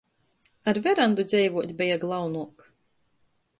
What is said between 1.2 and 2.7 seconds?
dzeivuot beja glaunuok.